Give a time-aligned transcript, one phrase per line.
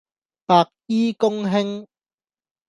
[0.47, 1.85] 白衣公卿